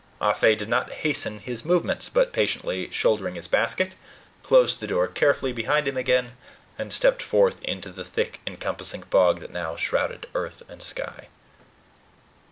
Ah 0.19 0.33
Fe 0.33 0.55
did 0.55 0.67
not 0.67 0.91
hasten 0.91 1.37
his 1.37 1.63
movements, 1.63 2.09
but 2.11 2.33
patiently 2.33 2.89
shouldering 2.89 3.35
his 3.35 3.47
basket, 3.47 3.93
closed 4.41 4.79
the 4.79 4.87
door 4.87 5.07
carefully 5.07 5.53
behind 5.53 5.87
him 5.87 5.95
again, 5.95 6.31
and 6.75 6.91
stepped 6.91 7.21
forth 7.21 7.61
into 7.63 7.91
the 7.91 8.03
thick 8.03 8.41
encompassing 8.47 9.03
fog 9.03 9.39
that 9.41 9.51
now 9.53 9.75
shrouded 9.75 10.25
earth 10.33 10.63
and 10.67 10.81
sky. 10.81 11.27